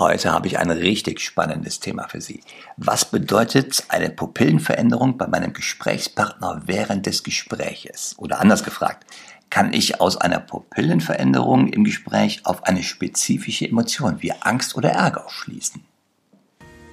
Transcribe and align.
Heute 0.00 0.32
habe 0.32 0.46
ich 0.46 0.58
ein 0.58 0.70
richtig 0.70 1.20
spannendes 1.20 1.78
Thema 1.78 2.08
für 2.08 2.22
Sie. 2.22 2.42
Was 2.78 3.04
bedeutet 3.04 3.84
eine 3.88 4.08
Pupillenveränderung 4.08 5.18
bei 5.18 5.26
meinem 5.26 5.52
Gesprächspartner 5.52 6.62
während 6.64 7.04
des 7.04 7.22
Gespräches? 7.22 8.14
Oder 8.16 8.40
anders 8.40 8.64
gefragt, 8.64 9.04
kann 9.50 9.74
ich 9.74 10.00
aus 10.00 10.16
einer 10.16 10.40
Pupillenveränderung 10.40 11.68
im 11.68 11.84
Gespräch 11.84 12.40
auf 12.44 12.64
eine 12.64 12.82
spezifische 12.82 13.68
Emotion 13.68 14.22
wie 14.22 14.32
Angst 14.32 14.74
oder 14.74 14.88
Ärger 14.88 15.26
schließen? 15.28 15.84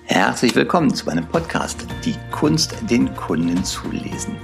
Herzlich 0.03 0.53
willkommen 0.53 0.93
zu 0.93 1.05
meinem 1.05 1.29
Podcast 1.29 1.85
Die 2.03 2.15
Kunst, 2.31 2.75
den 2.89 3.15
Kunden 3.15 3.63
zu 3.63 3.89
lesen. 3.89 4.35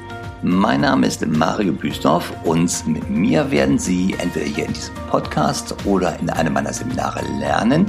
Mein 0.41 0.81
Name 0.81 1.07
ist 1.07 1.25
Mario 1.25 1.73
Büsdorf 1.73 2.31
und 2.45 2.87
mit 2.87 3.09
mir 3.09 3.49
werden 3.51 3.77
Sie 3.77 4.13
entweder 4.19 4.45
hier 4.45 4.65
in 4.67 4.73
diesem 4.73 4.95
Podcast 5.09 5.73
oder 5.85 6.17
in 6.19 6.29
einem 6.29 6.53
meiner 6.53 6.73
Seminare 6.73 7.25
lernen, 7.39 7.85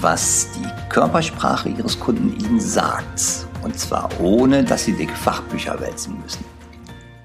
was 0.00 0.48
die 0.52 0.88
Körpersprache 0.88 1.68
Ihres 1.70 1.98
Kunden 1.98 2.38
Ihnen 2.38 2.60
sagt. 2.60 3.46
Und 3.62 3.78
zwar 3.78 4.08
ohne, 4.20 4.62
dass 4.62 4.84
Sie 4.84 4.92
dicke 4.92 5.14
Fachbücher 5.14 5.80
wälzen 5.80 6.20
müssen. 6.22 6.44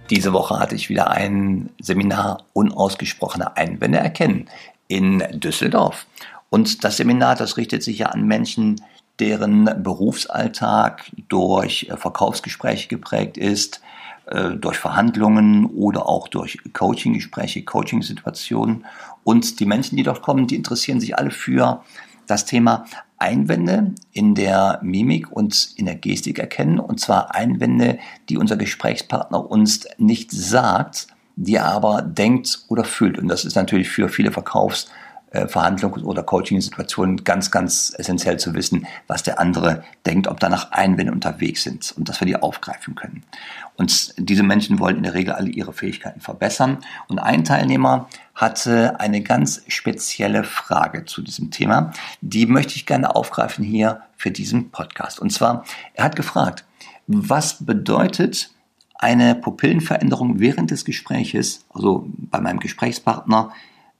Diese 0.09 0.33
Woche 0.33 0.59
hatte 0.59 0.75
ich 0.75 0.89
wieder 0.89 1.11
ein 1.11 1.69
Seminar 1.79 2.45
Unausgesprochene 2.53 3.55
Einwände 3.55 3.99
erkennen 3.99 4.49
in 4.87 5.23
Düsseldorf. 5.33 6.07
Und 6.49 6.83
das 6.83 6.97
Seminar, 6.97 7.35
das 7.35 7.57
richtet 7.57 7.83
sich 7.83 7.99
ja 7.99 8.07
an 8.07 8.27
Menschen, 8.27 8.81
deren 9.19 9.65
Berufsalltag 9.83 11.11
durch 11.29 11.91
Verkaufsgespräche 11.95 12.87
geprägt 12.87 13.37
ist, 13.37 13.81
äh, 14.25 14.51
durch 14.51 14.77
Verhandlungen 14.77 15.67
oder 15.67 16.07
auch 16.09 16.27
durch 16.27 16.57
Coaching-Gespräche, 16.73 17.63
Coaching-Situationen. 17.63 18.85
Und 19.23 19.59
die 19.59 19.65
Menschen, 19.65 19.95
die 19.95 20.03
dort 20.03 20.23
kommen, 20.23 20.47
die 20.47 20.55
interessieren 20.55 20.99
sich 20.99 21.17
alle 21.17 21.31
für 21.31 21.83
das 22.27 22.45
Thema 22.45 22.85
Einwände 23.17 23.93
in 24.11 24.35
der 24.35 24.79
Mimik 24.81 25.31
und 25.31 25.69
in 25.77 25.85
der 25.85 25.95
Gestik 25.95 26.39
erkennen. 26.39 26.79
Und 26.79 26.99
zwar 26.99 27.33
Einwände, 27.33 27.99
die 28.29 28.37
unser 28.37 28.57
Gesprächspartner 28.57 29.49
uns 29.49 29.87
nicht 29.97 30.31
sagt, 30.31 31.07
die 31.35 31.55
er 31.55 31.65
aber 31.65 32.01
denkt 32.01 32.65
oder 32.67 32.83
fühlt. 32.83 33.17
Und 33.17 33.27
das 33.27 33.45
ist 33.45 33.55
natürlich 33.55 33.89
für 33.89 34.09
viele 34.09 34.31
Verkaufs- 34.31 34.89
Verhandlungs- 35.33 36.03
oder 36.03 36.23
Coaching-Situationen 36.23 37.23
ganz, 37.23 37.49
ganz 37.51 37.93
essentiell 37.97 38.37
zu 38.37 38.53
wissen, 38.53 38.87
was 39.07 39.23
der 39.23 39.39
andere 39.39 39.83
denkt, 40.05 40.27
ob 40.27 40.39
danach 40.39 40.71
Einwände 40.71 41.11
unterwegs 41.11 41.63
sind 41.63 41.93
und 41.97 42.07
dass 42.07 42.19
wir 42.19 42.27
die 42.27 42.35
aufgreifen 42.35 42.95
können. 42.95 43.23
Und 43.75 44.13
diese 44.17 44.43
Menschen 44.43 44.79
wollen 44.79 44.97
in 44.97 45.03
der 45.03 45.15
Regel 45.15 45.33
alle 45.33 45.49
ihre 45.49 45.73
Fähigkeiten 45.73 46.21
verbessern. 46.21 46.77
Und 47.07 47.17
ein 47.17 47.43
Teilnehmer 47.43 48.07
hatte 48.35 48.99
eine 48.99 49.21
ganz 49.21 49.63
spezielle 49.67 50.43
Frage 50.43 51.05
zu 51.05 51.21
diesem 51.21 51.49
Thema. 51.49 51.91
Die 52.21 52.45
möchte 52.45 52.75
ich 52.75 52.85
gerne 52.85 53.15
aufgreifen 53.15 53.63
hier 53.63 54.01
für 54.15 54.29
diesen 54.29 54.69
Podcast. 54.69 55.19
Und 55.19 55.31
zwar, 55.31 55.65
er 55.95 56.03
hat 56.03 56.15
gefragt, 56.15 56.65
was 57.07 57.65
bedeutet 57.65 58.51
eine 58.95 59.35
Pupillenveränderung 59.35 60.39
während 60.39 60.71
des 60.71 60.85
Gespräches, 60.85 61.65
also 61.73 62.07
bei 62.17 62.39
meinem 62.39 62.59
Gesprächspartner, 62.59 63.51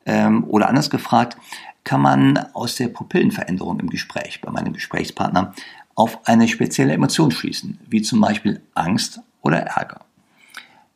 ähm, 0.06 0.44
oder 0.46 0.70
anders 0.70 0.90
gefragt, 0.90 1.38
kann 1.84 2.02
man 2.02 2.38
aus 2.54 2.76
der 2.76 2.88
Pupillenveränderung 2.88 3.80
im 3.80 3.90
Gespräch 3.90 4.42
bei 4.42 4.52
meinem 4.52 4.73
Gesprächspartner 4.73 5.54
auf 5.95 6.20
eine 6.26 6.48
spezielle 6.48 6.94
Emotion 6.94 7.32
schließen, 7.32 7.80
wie 7.88 8.02
zum 8.02 8.22
Beispiel 8.22 8.62
Angst 8.73 9.20
oder 9.42 9.60
Ärger. 9.60 10.02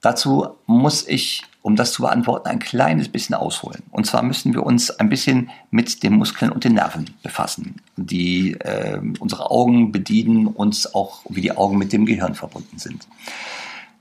Dazu 0.02 0.48
muss 0.66 1.08
ich, 1.08 1.44
um 1.62 1.76
das 1.76 1.92
zu 1.92 2.04
beantworten, 2.04 2.48
ein 2.48 2.60
kleines 2.60 3.10
bisschen 3.10 3.36
ausholen. 3.36 3.84
Und 3.92 4.06
zwar 4.06 4.24
müssen 4.24 4.54
wir 4.54 4.64
uns 4.64 4.90
ein 4.92 5.10
bisschen 5.10 5.50
mit 5.72 6.04
den 6.04 6.14
Muskeln 6.14 6.52
und 6.52 6.64
den 6.64 6.76
Nerven 6.76 7.10
befassen, 7.24 7.82
die 7.96 8.54
äh, 8.54 9.02
unsere 9.20 9.52
Augen 9.52 9.92
bedienen 9.92 10.48
und 10.48 10.90
auch 10.94 11.22
wie 11.30 11.42
die 11.42 11.52
Augen 11.52 11.78
mit 11.78 11.92
dem 11.92 12.06
Gehirn 12.06 12.36
verbunden 12.36 12.78
sind. 12.78 13.08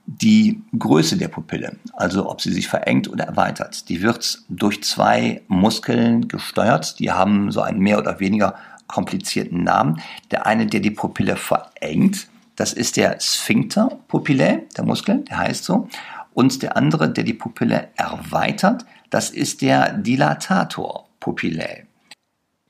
Die 0.06 0.62
Größe 0.78 1.16
der 1.16 1.26
Pupille, 1.28 1.76
also 1.92 2.30
ob 2.30 2.40
sie 2.40 2.52
sich 2.52 2.68
verengt 2.68 3.08
oder 3.08 3.24
erweitert, 3.24 3.88
die 3.88 4.02
wird 4.02 4.38
durch 4.48 4.84
zwei 4.84 5.42
Muskeln 5.48 6.28
gesteuert. 6.28 7.00
Die 7.00 7.10
haben 7.10 7.50
so 7.50 7.60
einen 7.60 7.80
mehr 7.80 7.98
oder 7.98 8.20
weniger 8.20 8.54
komplizierten 8.86 9.64
Namen. 9.64 10.00
Der 10.30 10.46
eine, 10.46 10.66
der 10.66 10.78
die 10.78 10.92
Pupille 10.92 11.34
verengt, 11.34 12.28
das 12.54 12.72
ist 12.72 12.96
der 12.96 13.18
Sphincter 13.20 13.98
pupillae, 14.06 14.62
der 14.76 14.84
Muskel, 14.84 15.24
der 15.24 15.38
heißt 15.38 15.64
so. 15.64 15.88
Und 16.34 16.62
der 16.62 16.76
andere, 16.76 17.12
der 17.12 17.24
die 17.24 17.34
Pupille 17.34 17.88
erweitert, 17.96 18.86
das 19.10 19.30
ist 19.30 19.60
der 19.60 19.92
Dilatator 19.92 21.08
pupillae. 21.18 21.85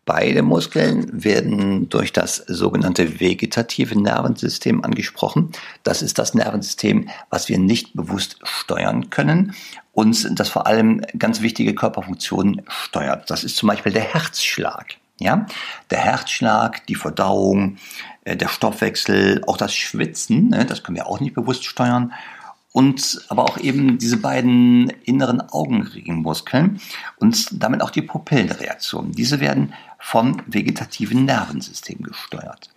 Beide 0.07 0.43
Muskeln 0.43 1.25
werden 1.25 1.89
durch 1.89 2.13
das 2.13 2.37
sogenannte 2.37 3.19
vegetative 3.19 4.01
Nervensystem 4.01 4.85
angesprochen. 4.85 5.51
Das 5.83 6.01
ist 6.01 6.21
das 6.21 6.33
Nervensystem, 6.33 7.09
was 7.29 7.49
wir 7.49 7.59
nicht 7.59 7.95
bewusst 7.95 8.39
steuern 8.45 9.11
können 9.11 9.53
und 9.93 10.39
das 10.39 10.49
vor 10.49 10.69
allem 10.69 11.03
ganz 11.19 11.43
wichtige 11.43 11.75
Körperfunktionen 11.75 12.63
steuert. 12.69 13.29
Das 13.31 13.43
ist 13.43 13.57
zum 13.57 13.69
Beispiel 13.69 13.93
der 13.93 14.05
Herzschlag. 14.05 14.95
Ja, 15.19 15.47
der 15.91 15.99
Herzschlag, 15.99 16.87
die 16.87 16.95
Verdauung, 16.95 17.79
äh, 18.25 18.37
der 18.37 18.49
Stoffwechsel, 18.49 19.43
auch 19.47 19.57
das 19.57 19.75
Schwitzen, 19.75 20.51
ne, 20.51 20.67
das 20.67 20.83
können 20.83 20.97
wir 20.97 21.07
auch 21.07 21.21
nicht 21.21 21.35
bewusst 21.35 21.65
steuern 21.65 22.13
und 22.77 23.25
aber 23.29 23.45
auch 23.45 23.57
eben 23.57 23.97
diese 23.97 24.19
beiden 24.19 24.91
inneren 25.05 25.41
Augenringmuskeln 25.41 26.79
und 27.17 27.63
damit 27.63 27.81
auch 27.81 27.89
die 27.89 28.03
Pupillenreaktion. 28.03 29.13
Diese 29.13 29.41
werden 29.41 29.73
vom 29.99 30.43
vegetativen 30.47 31.25
Nervensystem 31.25 32.03
gesteuert. 32.03 32.69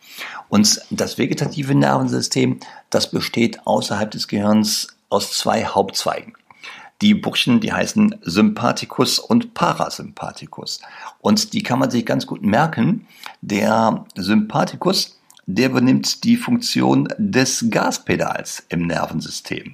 Und 0.48 0.80
das 0.90 1.18
vegetative 1.18 1.76
Nervensystem, 1.76 2.62
das 2.90 3.12
besteht 3.12 3.68
außerhalb 3.68 4.10
des 4.10 4.30
Gehirns 4.30 4.88
aus 5.10 5.38
zwei 5.38 5.66
Hauptzweigen. 5.66 6.32
Die 7.02 7.14
Burschen, 7.14 7.60
die 7.60 7.74
heißen 7.74 8.16
Sympathikus 8.22 9.20
und 9.20 9.54
Parasympathikus. 9.54 10.80
Und 11.20 11.52
die 11.52 11.62
kann 11.62 11.78
man 11.78 11.92
sich 11.92 12.06
ganz 12.06 12.26
gut 12.26 12.42
merken. 12.42 13.06
Der 13.42 14.06
Sympathikus, 14.16 15.19
der 15.52 15.70
übernimmt 15.70 16.24
die 16.26 16.38
Funktion 16.38 17.08
des 17.18 17.66
Gaspedals 17.72 18.64
im 18.70 18.86
Nervensystem. 18.86 19.74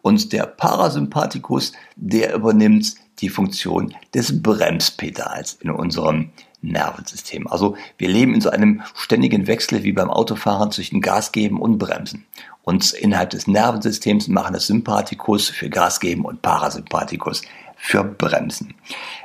Und 0.00 0.32
der 0.32 0.46
Parasympathikus, 0.46 1.72
der 1.96 2.32
übernimmt 2.32 2.94
die 3.18 3.28
Funktion 3.28 3.92
des 4.14 4.40
Bremspedals 4.40 5.58
in 5.60 5.70
unserem 5.70 6.30
Nervensystem. 6.62 7.48
Also 7.48 7.76
wir 7.98 8.08
leben 8.08 8.34
in 8.34 8.40
so 8.40 8.50
einem 8.50 8.82
ständigen 8.94 9.48
Wechsel 9.48 9.82
wie 9.82 9.92
beim 9.92 10.10
Autofahren 10.10 10.70
zwischen 10.70 11.00
Gas 11.00 11.32
geben 11.32 11.60
und 11.60 11.78
Bremsen. 11.78 12.24
Und 12.62 12.92
innerhalb 12.92 13.30
des 13.30 13.48
Nervensystems 13.48 14.28
machen 14.28 14.54
das 14.54 14.68
Sympathikus 14.68 15.48
für 15.48 15.68
Gas 15.68 15.98
geben 15.98 16.24
und 16.24 16.40
Parasympathikus 16.40 17.42
für 17.76 18.04
Bremsen. 18.04 18.74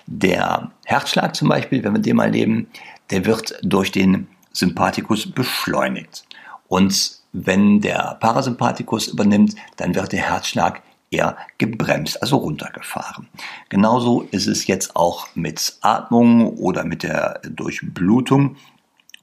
Der 0.07 0.71
Herzschlag 0.85 1.35
zum 1.35 1.49
Beispiel, 1.49 1.83
wenn 1.83 1.93
wir 1.93 2.01
den 2.01 2.15
mal 2.15 2.31
leben, 2.31 2.67
der 3.11 3.25
wird 3.25 3.59
durch 3.61 3.91
den 3.91 4.27
Sympathikus 4.53 5.31
beschleunigt. 5.31 6.25
Und 6.67 7.19
wenn 7.33 7.81
der 7.81 8.17
Parasympathikus 8.19 9.07
übernimmt, 9.07 9.55
dann 9.77 9.95
wird 9.95 10.11
der 10.11 10.21
Herzschlag 10.21 10.81
eher 11.11 11.37
gebremst, 11.57 12.21
also 12.21 12.37
runtergefahren. 12.37 13.27
Genauso 13.69 14.21
ist 14.31 14.47
es 14.47 14.67
jetzt 14.67 14.95
auch 14.95 15.27
mit 15.35 15.77
Atmung 15.81 16.57
oder 16.57 16.83
mit 16.85 17.03
der 17.03 17.41
Durchblutung. 17.43 18.55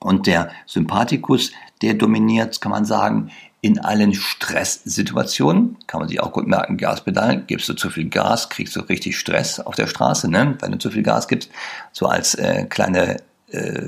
Und 0.00 0.26
der 0.26 0.50
Sympathikus, 0.66 1.50
der 1.82 1.94
dominiert, 1.94 2.60
kann 2.60 2.70
man 2.70 2.84
sagen, 2.84 3.30
in 3.60 3.80
allen 3.80 4.14
Stresssituationen. 4.14 5.76
Kann 5.86 6.00
man 6.00 6.08
sich 6.08 6.20
auch 6.20 6.32
gut 6.32 6.46
merken, 6.46 6.76
Gaspedal, 6.76 7.42
gibst 7.42 7.68
du 7.68 7.74
zu 7.74 7.90
viel 7.90 8.08
Gas, 8.08 8.50
kriegst 8.50 8.76
du 8.76 8.80
richtig 8.80 9.18
Stress 9.18 9.58
auf 9.58 9.74
der 9.74 9.88
Straße, 9.88 10.30
ne? 10.30 10.56
wenn 10.60 10.72
du 10.72 10.78
zu 10.78 10.90
viel 10.90 11.02
Gas 11.02 11.26
gibst. 11.26 11.50
So 11.92 12.06
als 12.06 12.34
äh, 12.36 12.66
kleine 12.68 13.16
äh, 13.50 13.82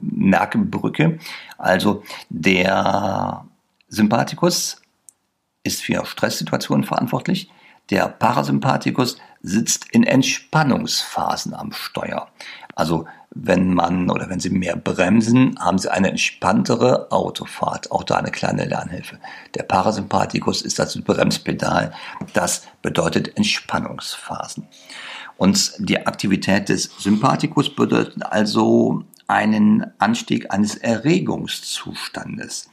Merkbrücke. 0.00 1.18
Also 1.56 2.02
der 2.28 3.44
Sympathikus 3.88 4.80
ist 5.62 5.82
für 5.82 6.04
Stresssituationen 6.04 6.84
verantwortlich. 6.84 7.50
Der 7.90 8.08
Parasympathikus 8.08 9.18
sitzt 9.42 9.86
in 9.92 10.04
Entspannungsphasen 10.04 11.54
am 11.54 11.72
Steuer. 11.72 12.28
Also 12.74 13.06
wenn 13.30 13.74
man 13.74 14.10
oder 14.10 14.28
wenn 14.30 14.40
Sie 14.40 14.50
mehr 14.50 14.76
bremsen, 14.76 15.58
haben 15.58 15.78
Sie 15.78 15.90
eine 15.90 16.10
entspanntere 16.10 17.10
Autofahrt. 17.10 17.90
Auch 17.90 18.04
da 18.04 18.16
eine 18.16 18.30
kleine 18.30 18.64
Lernhilfe. 18.64 19.18
Der 19.54 19.62
Parasympathikus 19.62 20.62
ist 20.62 20.78
das 20.78 21.00
Bremspedal. 21.00 21.92
Das 22.34 22.66
bedeutet 22.82 23.36
Entspannungsphasen. 23.36 24.66
Und 25.38 25.72
die 25.78 26.06
Aktivität 26.06 26.68
des 26.68 26.90
Sympathikus 26.98 27.74
bedeutet 27.74 28.22
also 28.24 29.04
einen 29.28 29.86
Anstieg 29.98 30.52
eines 30.52 30.74
Erregungszustandes. 30.76 32.68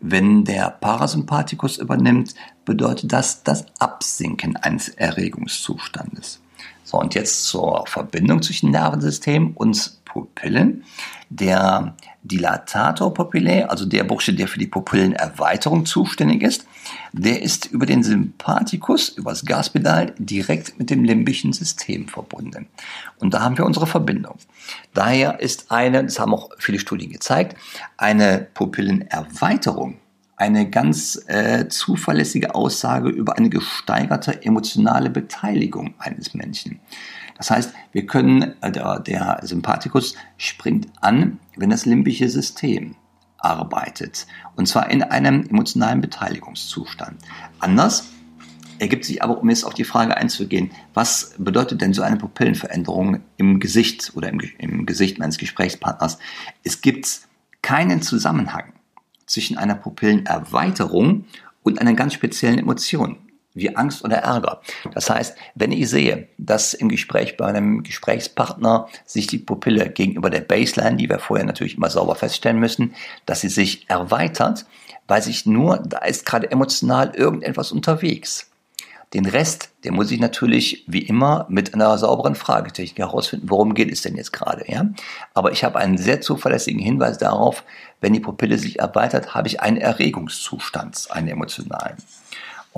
Wenn 0.00 0.44
der 0.44 0.70
Parasympathikus 0.70 1.78
übernimmt, 1.78 2.34
bedeutet 2.64 3.12
das 3.12 3.42
das 3.44 3.66
Absinken 3.78 4.56
eines 4.56 4.88
Erregungszustandes. 4.90 6.40
So, 6.84 6.98
und 6.98 7.14
jetzt 7.14 7.44
zur 7.44 7.84
Verbindung 7.86 8.42
zwischen 8.42 8.70
Nervensystem 8.70 9.52
und 9.54 9.98
Pupillen. 10.04 10.84
Der 11.28 11.94
Dilatator 12.22 13.12
Pupillae, 13.12 13.64
also 13.68 13.84
der 13.84 14.04
Bursche, 14.04 14.32
der 14.32 14.48
für 14.48 14.58
die 14.58 14.66
Pupillenerweiterung 14.66 15.84
zuständig 15.84 16.42
ist, 16.42 16.66
der 17.12 17.42
ist 17.42 17.66
über 17.66 17.86
den 17.86 18.02
Sympathikus, 18.02 19.10
über 19.10 19.30
das 19.30 19.44
Gaspedal, 19.44 20.14
direkt 20.18 20.78
mit 20.78 20.90
dem 20.90 21.04
limbischen 21.04 21.52
System 21.52 22.08
verbunden. 22.08 22.66
Und 23.18 23.34
da 23.34 23.40
haben 23.40 23.58
wir 23.58 23.66
unsere 23.66 23.86
Verbindung. 23.86 24.36
Daher 24.94 25.40
ist 25.40 25.70
eine, 25.70 26.04
das 26.04 26.18
haben 26.18 26.34
auch 26.34 26.50
viele 26.58 26.78
Studien 26.78 27.10
gezeigt, 27.10 27.56
eine 27.96 28.46
Pupillenerweiterung 28.54 29.98
eine 30.38 30.70
ganz 30.70 31.20
äh, 31.26 31.68
zuverlässige 31.68 32.54
Aussage 32.54 33.08
über 33.08 33.36
eine 33.36 33.50
gesteigerte 33.50 34.44
emotionale 34.44 35.10
Beteiligung 35.10 35.94
eines 35.98 36.32
Menschen. 36.32 36.78
Das 37.36 37.50
heißt, 37.50 37.72
wir 37.92 38.06
können, 38.06 38.54
äh, 38.60 38.70
der, 38.70 39.00
der 39.00 39.40
Sympathikus 39.42 40.14
springt 40.36 40.86
an, 41.00 41.40
wenn 41.56 41.70
das 41.70 41.86
limbische 41.86 42.28
System 42.28 42.94
arbeitet. 43.38 44.26
Und 44.56 44.66
zwar 44.66 44.90
in 44.90 45.02
einem 45.02 45.46
emotionalen 45.48 46.00
Beteiligungszustand. 46.00 47.18
Anders 47.60 48.08
ergibt 48.78 49.04
sich 49.04 49.22
aber, 49.22 49.38
um 49.38 49.48
jetzt 49.48 49.64
auf 49.64 49.74
die 49.74 49.84
Frage 49.84 50.16
einzugehen, 50.16 50.70
was 50.94 51.34
bedeutet 51.38 51.80
denn 51.80 51.92
so 51.92 52.02
eine 52.02 52.16
Pupillenveränderung 52.16 53.20
im 53.36 53.60
Gesicht 53.60 54.12
oder 54.14 54.28
im, 54.28 54.40
im 54.58 54.86
Gesicht 54.86 55.18
meines 55.18 55.38
Gesprächspartners? 55.38 56.18
Es 56.64 56.80
gibt 56.80 57.20
keinen 57.62 58.02
Zusammenhang 58.02 58.72
zwischen 59.26 59.58
einer 59.58 59.74
Pupillenerweiterung 59.74 61.24
und 61.62 61.80
einer 61.80 61.94
ganz 61.94 62.14
speziellen 62.14 62.58
Emotion 62.58 63.16
wie 63.58 63.76
Angst 63.76 64.04
oder 64.04 64.18
Ärger. 64.18 64.60
Das 64.94 65.10
heißt, 65.10 65.36
wenn 65.54 65.72
ich 65.72 65.88
sehe, 65.88 66.28
dass 66.38 66.74
im 66.74 66.88
Gespräch 66.88 67.36
bei 67.36 67.46
einem 67.46 67.82
Gesprächspartner 67.82 68.88
sich 69.04 69.26
die 69.26 69.38
Pupille 69.38 69.88
gegenüber 69.90 70.30
der 70.30 70.40
Baseline, 70.40 70.96
die 70.96 71.08
wir 71.08 71.18
vorher 71.18 71.46
natürlich 71.46 71.76
immer 71.76 71.90
sauber 71.90 72.14
feststellen 72.14 72.58
müssen, 72.58 72.94
dass 73.26 73.40
sie 73.40 73.48
sich 73.48 73.88
erweitert, 73.88 74.66
weiß 75.08 75.26
ich 75.26 75.46
nur, 75.46 75.78
da 75.78 75.98
ist 75.98 76.26
gerade 76.26 76.50
emotional 76.50 77.14
irgendetwas 77.14 77.72
unterwegs. 77.72 78.50
Den 79.14 79.24
Rest, 79.24 79.70
den 79.84 79.94
muss 79.94 80.10
ich 80.10 80.20
natürlich 80.20 80.84
wie 80.86 81.00
immer 81.00 81.46
mit 81.48 81.72
einer 81.72 81.96
sauberen 81.96 82.34
Fragetechnik 82.34 82.98
herausfinden, 82.98 83.48
worum 83.48 83.72
geht 83.72 83.90
es 83.90 84.02
denn 84.02 84.16
jetzt 84.16 84.34
gerade. 84.34 84.70
Ja? 84.70 84.86
Aber 85.32 85.50
ich 85.50 85.64
habe 85.64 85.78
einen 85.78 85.96
sehr 85.96 86.20
zuverlässigen 86.20 86.80
Hinweis 86.80 87.16
darauf, 87.16 87.64
wenn 88.02 88.12
die 88.12 88.20
Pupille 88.20 88.58
sich 88.58 88.78
erweitert, 88.80 89.34
habe 89.34 89.48
ich 89.48 89.60
einen 89.60 89.78
Erregungszustand, 89.78 91.08
einen 91.10 91.28
emotionalen. 91.28 91.96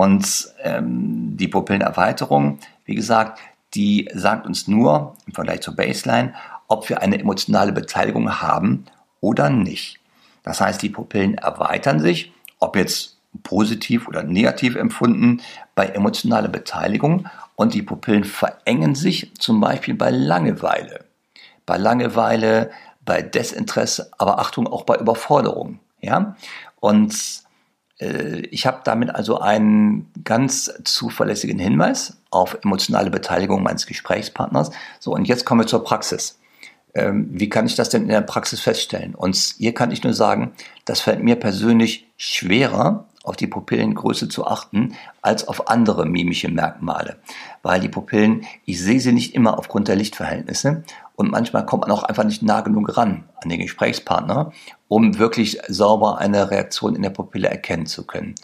Und 0.01 0.51
ähm, 0.63 1.37
die 1.37 1.47
Pupillenerweiterung, 1.47 2.57
wie 2.85 2.95
gesagt, 2.95 3.39
die 3.75 4.09
sagt 4.11 4.47
uns 4.47 4.67
nur 4.67 5.13
im 5.27 5.33
Vergleich 5.33 5.61
zur 5.61 5.75
Baseline, 5.75 6.33
ob 6.67 6.89
wir 6.89 7.03
eine 7.03 7.19
emotionale 7.19 7.71
Beteiligung 7.71 8.41
haben 8.41 8.85
oder 9.19 9.51
nicht. 9.51 9.99
Das 10.41 10.59
heißt, 10.59 10.81
die 10.81 10.89
Pupillen 10.89 11.35
erweitern 11.35 11.99
sich, 11.99 12.33
ob 12.57 12.77
jetzt 12.77 13.19
positiv 13.43 14.07
oder 14.07 14.23
negativ 14.23 14.75
empfunden, 14.75 15.39
bei 15.75 15.85
emotionaler 15.85 16.49
Beteiligung 16.49 17.29
und 17.55 17.75
die 17.75 17.83
Pupillen 17.83 18.23
verengen 18.23 18.95
sich 18.95 19.31
zum 19.37 19.61
Beispiel 19.61 19.93
bei 19.93 20.09
Langeweile. 20.09 21.05
Bei 21.67 21.77
Langeweile, 21.77 22.71
bei 23.05 23.21
Desinteresse, 23.21 24.09
aber 24.17 24.39
Achtung 24.39 24.65
auch 24.65 24.81
bei 24.81 24.95
Überforderung. 24.95 25.77
Ja? 26.01 26.35
Und 26.79 27.43
ich 28.01 28.65
habe 28.65 28.81
damit 28.83 29.13
also 29.13 29.39
einen 29.39 30.11
ganz 30.23 30.73
zuverlässigen 30.83 31.59
Hinweis 31.59 32.17
auf 32.31 32.57
emotionale 32.63 33.11
Beteiligung 33.11 33.61
meines 33.61 33.85
Gesprächspartners. 33.85 34.71
So, 34.99 35.13
und 35.13 35.27
jetzt 35.27 35.45
kommen 35.45 35.61
wir 35.61 35.67
zur 35.67 35.83
Praxis. 35.83 36.39
Ähm, 36.93 37.29
wie 37.31 37.49
kann 37.49 37.67
ich 37.67 37.75
das 37.75 37.89
denn 37.89 38.03
in 38.03 38.09
der 38.09 38.21
Praxis 38.21 38.59
feststellen? 38.59 39.15
Und 39.15 39.35
hier 39.35 39.73
kann 39.73 39.91
ich 39.91 40.03
nur 40.03 40.13
sagen, 40.13 40.51
das 40.85 40.99
fällt 40.99 41.23
mir 41.23 41.35
persönlich 41.35 42.07
schwerer, 42.17 43.05
auf 43.23 43.35
die 43.35 43.47
Pupillengröße 43.47 44.29
zu 44.29 44.47
achten, 44.47 44.95
als 45.21 45.47
auf 45.47 45.69
andere 45.69 46.07
mimische 46.07 46.49
Merkmale. 46.49 47.17
Weil 47.61 47.79
die 47.79 47.87
Pupillen, 47.89 48.45
ich 48.65 48.81
sehe 48.81 48.99
sie 48.99 49.11
nicht 49.11 49.35
immer 49.35 49.59
aufgrund 49.59 49.87
der 49.87 49.95
Lichtverhältnisse 49.95 50.83
und 51.21 51.31
manchmal 51.31 51.65
kommt 51.65 51.83
man 51.83 51.91
auch 51.91 52.03
einfach 52.03 52.23
nicht 52.23 52.41
nah 52.41 52.61
genug 52.61 52.97
ran 52.97 53.23
an 53.41 53.49
den 53.49 53.61
Gesprächspartner, 53.61 54.51
um 54.87 55.19
wirklich 55.19 55.59
sauber 55.67 56.17
eine 56.17 56.51
Reaktion 56.51 56.95
in 56.95 57.03
der 57.03 57.11
Pupille 57.11 57.47
erkennen 57.47 57.85
zu 57.85 58.05
können. 58.05 58.35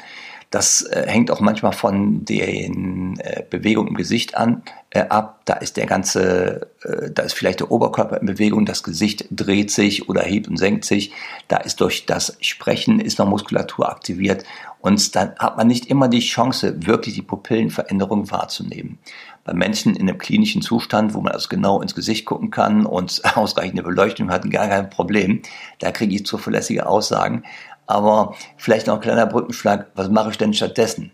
Das 0.50 0.82
äh, 0.82 1.06
hängt 1.08 1.30
auch 1.30 1.42
manchmal 1.42 1.74
von 1.74 2.24
den 2.24 3.20
äh, 3.20 3.44
Bewegungen 3.50 3.90
im 3.90 3.96
Gesicht 3.96 4.38
an, 4.38 4.62
äh, 4.92 5.02
ab. 5.02 5.42
Da 5.44 5.56
ist 5.56 5.76
der 5.76 5.88
ganze, 5.88 6.70
äh, 6.84 7.12
da 7.12 7.24
ist 7.24 7.34
vielleicht 7.34 7.60
der 7.60 7.70
Oberkörper 7.70 8.22
in 8.22 8.28
Bewegung, 8.28 8.66
das 8.66 8.84
Gesicht 8.84 9.26
dreht 9.30 9.72
sich 9.72 10.08
oder 10.08 10.22
hebt 10.22 10.48
und 10.48 10.56
senkt 10.56 10.86
sich. 10.86 11.12
Da 11.50 11.58
ist 11.58 11.82
durch 11.82 12.06
das 12.06 12.38
Sprechen 12.40 13.02
ist 13.02 13.20
noch 13.20 13.28
Muskulatur 13.28 13.90
aktiviert 13.90 14.46
und 14.80 15.16
dann 15.18 15.36
hat 15.38 15.58
man 15.58 15.68
nicht 15.68 15.88
immer 15.88 16.08
die 16.08 16.20
Chance, 16.20 16.86
wirklich 16.86 17.16
die 17.16 17.24
Pupillenveränderung 17.24 18.32
wahrzunehmen. 18.32 19.00
Bei 19.48 19.54
Menschen 19.54 19.96
in 19.96 20.10
einem 20.10 20.18
klinischen 20.18 20.62
Zustand, 20.62 21.14
wo 21.14 21.22
man 21.22 21.32
also 21.32 21.48
genau 21.48 21.82
ins 21.82 21.96
Gesicht 21.96 22.26
gucken 22.26 22.52
kann 22.52 22.86
und 22.86 23.22
ausreichende 23.36 23.82
Beleuchtung 23.82 24.30
hat, 24.30 24.50
gar 24.52 24.68
kein 24.68 24.90
Problem. 24.90 25.42
Da 25.80 25.92
kriege 25.92 26.14
ich 26.14 26.26
zuverlässige 26.26 26.86
Aussagen. 26.86 27.44
Aber 27.86 28.36
vielleicht 28.58 28.88
noch 28.88 28.96
ein 28.96 29.02
kleiner 29.02 29.26
Brückenschlag, 29.26 29.88
was 29.96 30.10
mache 30.10 30.32
ich 30.32 30.38
denn 30.38 30.54
stattdessen, 30.54 31.12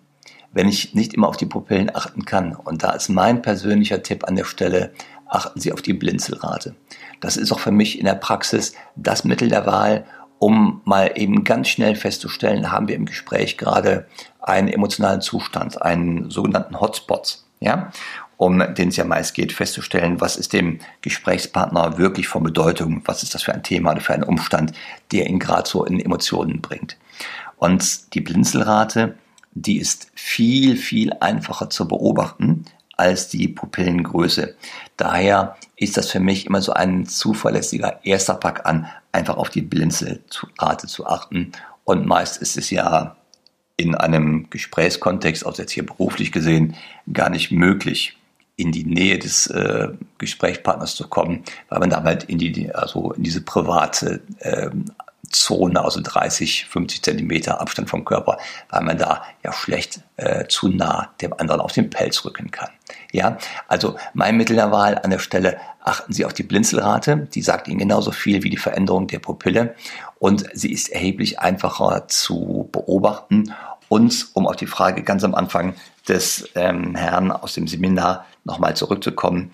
wenn 0.52 0.68
ich 0.68 0.96
nicht 0.96 1.14
immer 1.14 1.28
auf 1.28 1.38
die 1.38 1.46
Pupillen 1.46 1.96
achten 1.96 2.26
kann? 2.26 2.56
Und 2.56 2.82
da 2.82 2.94
ist 2.94 3.10
mein 3.10 3.44
persönlicher 3.44 4.02
Tipp 4.02 4.28
an 4.28 4.36
der 4.36 4.46
Stelle, 4.46 4.94
achten 5.28 5.60
Sie 5.60 5.72
auf 5.72 5.84
die 5.84 5.94
Blinzelrate. 5.94 6.76
Das 7.22 7.38
ist 7.38 7.52
auch 7.52 7.60
für 7.60 7.72
mich 7.72 8.00
in 8.00 8.06
der 8.06 8.16
Praxis 8.16 8.74
das 8.96 9.24
Mittel 9.26 9.50
der 9.50 9.68
Wahl, 9.68 10.06
um 10.40 10.82
mal 10.86 11.12
eben 11.16 11.44
ganz 11.44 11.70
schnell 11.70 11.96
festzustellen, 11.96 12.72
haben 12.72 12.88
wir 12.88 12.96
im 12.96 13.06
Gespräch 13.06 13.58
gerade 13.58 14.08
einen 14.42 14.68
emotionalen 14.68 15.22
Zustand, 15.22 15.82
einen 15.82 16.32
sogenannten 16.32 16.82
Hotspot, 16.82 17.44
ja, 17.64 17.92
um 18.38 18.60
den 18.76 18.90
es 18.90 18.98
ja 18.98 19.06
meist 19.06 19.34
geht, 19.34 19.54
festzustellen, 19.54 20.20
was 20.20 20.36
ist 20.36 20.54
dem 20.54 20.80
Gesprächspartner 21.02 21.98
wirklich 21.98 22.28
von 22.28 22.44
Bedeutung, 22.44 23.02
was 23.06 23.24
ist 23.24 23.34
das 23.34 23.44
für 23.44 23.54
ein 23.54 23.64
Thema 23.64 23.92
oder 23.92 24.02
für 24.02 24.14
einen 24.14 24.24
Umstand, 24.24 24.74
der 25.12 25.28
ihn 25.28 25.40
gerade 25.40 25.68
so 25.68 25.86
in 25.86 26.00
Emotionen 26.00 26.62
bringt. 26.62 26.98
Und 27.58 28.14
die 28.14 28.22
Blinzelrate, 28.22 29.16
die 29.54 29.78
ist 29.78 30.12
viel, 30.16 30.76
viel 30.76 31.14
einfacher 31.20 31.70
zu 31.70 31.88
beobachten 31.88 32.66
als 32.98 33.30
die 33.30 33.48
Pupillengröße. 33.48 34.56
Daher 34.98 35.56
ist 35.76 35.98
das 35.98 36.12
für 36.12 36.20
mich 36.20 36.46
immer 36.46 36.62
so 36.62 36.74
ein 36.74 37.06
zuverlässiger 37.06 38.00
erster 38.04 38.36
Pack 38.36 38.66
an, 38.66 38.88
einfach 39.12 39.38
auf 39.38 39.50
die 39.50 39.62
Blinzelrate 39.62 40.88
zu 40.88 41.08
achten. 41.08 41.52
Und 41.86 42.06
meist 42.06 42.42
ist 42.42 42.58
es 42.58 42.70
ja 42.70 43.16
in 43.78 43.96
einem 43.96 44.50
Gesprächskontext, 44.50 45.46
auch 45.46 45.58
jetzt 45.58 45.72
hier 45.72 45.86
beruflich 45.86 46.32
gesehen, 46.32 46.76
gar 47.12 47.30
nicht 47.30 47.52
möglich, 47.52 48.18
in 48.56 48.72
die 48.72 48.86
Nähe 48.86 49.18
des 49.18 49.48
äh, 49.48 49.90
Gesprächspartners 50.20 50.96
zu 50.96 51.08
kommen, 51.08 51.44
weil 51.70 51.80
man 51.80 51.90
damit 51.90 52.24
in 52.26 52.38
die, 52.38 52.74
also 52.74 53.12
in 53.14 53.24
diese 53.24 53.42
private 53.42 54.22
ähm, 54.42 54.86
Zone, 55.30 55.84
also 55.84 56.00
30, 56.02 56.66
50 56.66 57.02
Zentimeter 57.02 57.60
Abstand 57.60 57.90
vom 57.90 58.06
Körper, 58.06 58.38
weil 58.70 58.82
man 58.82 58.98
da 58.98 59.24
ja 59.44 59.52
schlecht 59.52 60.02
äh, 60.18 60.48
zu 60.48 60.70
nah 60.70 61.12
dem 61.22 61.34
anderen 61.34 61.62
auf 61.62 61.72
den 61.72 61.90
Pelz 61.90 62.24
rücken 62.24 62.52
kann. 62.52 62.70
Ja, 63.14 63.38
also 63.68 63.96
mein 64.16 64.38
Mittel 64.38 64.56
der 64.56 64.72
Wahl 64.72 64.98
an 64.98 65.12
der 65.12 65.20
Stelle, 65.20 65.58
achten 65.84 66.14
Sie 66.14 66.26
auf 66.26 66.34
die 66.34 66.42
Blinzelrate, 66.42 67.28
die 67.32 67.44
sagt 67.44 67.68
Ihnen 67.68 67.78
genauso 67.78 68.12
viel 68.12 68.42
wie 68.42 68.50
die 68.50 68.58
Veränderung 68.58 69.06
der 69.06 69.20
Pupille 69.20 69.76
und 70.18 70.50
sie 70.56 70.72
ist 70.72 70.90
erheblich 70.90 71.40
einfacher 71.40 72.08
zu 72.08 72.68
beobachten 72.72 73.54
und 73.88 74.30
um 74.34 74.48
auf 74.48 74.56
die 74.56 74.66
Frage 74.66 75.04
ganz 75.04 75.24
am 75.24 75.36
Anfang 75.36 75.76
des 76.08 76.50
ähm, 76.56 76.96
Herrn 76.96 77.32
aus 77.32 77.54
dem 77.54 77.68
Seminar 77.68 78.26
nochmal 78.46 78.76
zurückzukommen, 78.76 79.52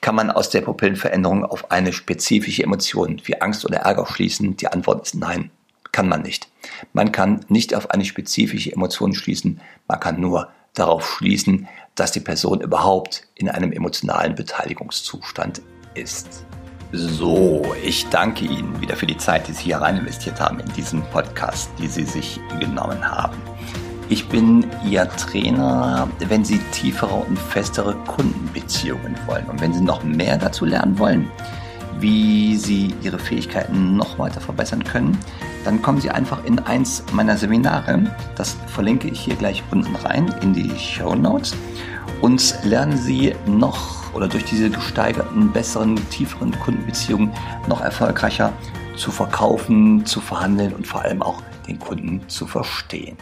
kann 0.00 0.14
man 0.14 0.30
aus 0.30 0.48
der 0.48 0.62
Pupillenveränderung 0.62 1.44
auf 1.44 1.70
eine 1.70 1.92
spezifische 1.92 2.62
Emotion 2.62 3.20
wie 3.24 3.42
Angst 3.42 3.66
oder 3.66 3.80
Ärger 3.80 4.06
schließen? 4.06 4.56
Die 4.56 4.68
Antwort 4.68 5.04
ist 5.04 5.16
nein, 5.16 5.50
kann 5.92 6.08
man 6.08 6.22
nicht. 6.22 6.48
Man 6.94 7.12
kann 7.12 7.44
nicht 7.48 7.74
auf 7.74 7.90
eine 7.90 8.06
spezifische 8.06 8.72
Emotion 8.72 9.12
schließen, 9.12 9.60
man 9.86 10.00
kann 10.00 10.18
nur 10.18 10.48
darauf 10.74 11.06
schließen, 11.06 11.68
dass 11.94 12.12
die 12.12 12.20
Person 12.20 12.60
überhaupt 12.60 13.26
in 13.34 13.48
einem 13.48 13.72
emotionalen 13.72 14.34
Beteiligungszustand 14.34 15.62
ist. 15.94 16.44
So, 16.92 17.74
ich 17.82 18.06
danke 18.08 18.44
Ihnen 18.44 18.80
wieder 18.80 18.96
für 18.96 19.06
die 19.06 19.16
Zeit, 19.16 19.48
die 19.48 19.52
Sie 19.52 19.64
hier 19.64 19.78
rein 19.78 19.96
investiert 19.96 20.40
haben 20.40 20.60
in 20.60 20.70
diesen 20.74 21.02
Podcast, 21.04 21.70
die 21.78 21.88
Sie 21.88 22.04
sich 22.04 22.38
genommen 22.60 23.02
haben. 23.02 23.36
Ich 24.10 24.28
bin 24.28 24.66
Ihr 24.84 25.08
Trainer, 25.08 26.06
wenn 26.18 26.44
Sie 26.44 26.58
tiefere 26.72 27.14
und 27.14 27.38
festere 27.38 27.94
Kundenbeziehungen 28.06 29.16
wollen. 29.26 29.46
Und 29.46 29.60
wenn 29.62 29.72
Sie 29.72 29.80
noch 29.80 30.04
mehr 30.04 30.36
dazu 30.36 30.66
lernen 30.66 30.98
wollen, 30.98 31.30
wie 31.98 32.56
Sie 32.56 32.94
Ihre 33.02 33.18
Fähigkeiten 33.18 33.96
noch 33.96 34.18
weiter 34.18 34.42
verbessern 34.42 34.84
können, 34.84 35.18
dann 35.64 35.82
kommen 35.82 36.00
Sie 36.00 36.10
einfach 36.10 36.44
in 36.44 36.58
eins 36.58 37.04
meiner 37.12 37.36
Seminare. 37.36 38.04
Das 38.36 38.56
verlinke 38.66 39.08
ich 39.08 39.20
hier 39.20 39.36
gleich 39.36 39.62
unten 39.70 39.94
rein 39.96 40.34
in 40.42 40.52
die 40.52 40.70
Show 40.78 41.14
Notes. 41.14 41.54
Und 42.20 42.54
lernen 42.64 42.96
Sie 42.96 43.34
noch 43.46 44.14
oder 44.14 44.28
durch 44.28 44.44
diese 44.44 44.70
gesteigerten, 44.70 45.52
besseren, 45.52 45.96
tieferen 46.10 46.52
Kundenbeziehungen 46.60 47.32
noch 47.68 47.80
erfolgreicher 47.80 48.52
zu 48.96 49.10
verkaufen, 49.10 50.04
zu 50.04 50.20
verhandeln 50.20 50.74
und 50.74 50.86
vor 50.86 51.02
allem 51.02 51.22
auch 51.22 51.42
den 51.66 51.78
Kunden 51.78 52.20
zu 52.28 52.46
verstehen. 52.46 53.16